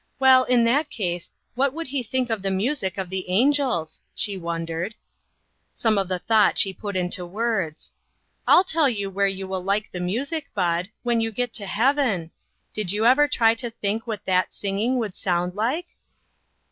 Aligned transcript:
Well, 0.17 0.45
in 0.45 0.63
that 0.63 0.89
case, 0.89 1.29
what 1.53 1.75
would 1.75 1.85
he 1.85 2.01
think 2.01 2.31
of 2.31 2.41
the 2.41 2.49
music 2.49 2.97
of 2.97 3.11
the 3.11 3.29
angels? 3.29 4.01
she 4.15 4.35
wondered. 4.35 4.95
Some 5.75 5.99
of 5.99 6.07
the 6.07 6.17
thought 6.17 6.57
she 6.57 6.73
put 6.73 6.95
into 6.95 7.23
words:" 7.23 7.93
I'll 8.47 8.63
tell 8.63 8.89
you 8.89 9.11
where 9.11 9.27
you 9.27 9.47
will 9.47 9.63
like 9.63 9.91
the 9.91 9.99
music, 9.99 10.47
Bud 10.55 10.89
when 11.03 11.21
you 11.21 11.31
get 11.31 11.53
to 11.53 11.67
heaven. 11.67 12.31
Did 12.73 12.91
you 12.91 13.05
ever 13.05 13.27
try 13.27 13.53
to 13.53 13.69
think 13.69 14.07
what 14.07 14.25
that 14.25 14.53
singing 14.53 14.97
would 14.97 15.15
sound 15.15 15.53
like 15.53 15.89